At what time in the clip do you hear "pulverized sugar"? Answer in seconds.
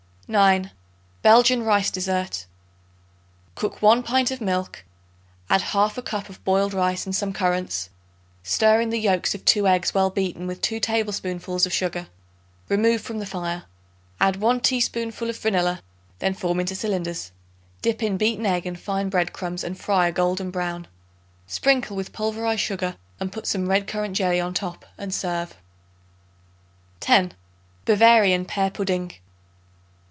22.13-22.95